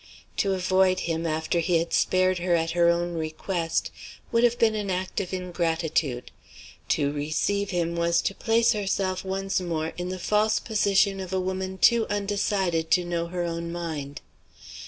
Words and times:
To 0.37 0.55
avoid 0.55 1.01
him, 1.01 1.27
after 1.27 1.59
he 1.59 1.77
had 1.77 1.93
spared 1.93 2.39
her 2.39 2.55
at 2.55 2.71
her 2.71 2.89
own 2.89 3.13
request, 3.13 3.91
would 4.31 4.43
have 4.43 4.57
been 4.57 4.73
an 4.73 4.89
act 4.89 5.19
of 5.19 5.31
ingratitude: 5.31 6.31
to 6.89 7.11
receive 7.11 7.69
him 7.69 7.95
was 7.95 8.19
to 8.23 8.33
place 8.33 8.71
herself 8.71 9.23
once 9.23 9.59
more 9.61 9.89
in 9.99 10.09
the 10.09 10.17
false 10.17 10.57
position 10.59 11.19
of 11.19 11.31
a 11.31 11.39
woman 11.39 11.77
too 11.77 12.07
undecided 12.07 12.89
to 12.89 13.05
know 13.05 13.27
her 13.27 13.43
own 13.43 13.71
mind. 13.71 14.21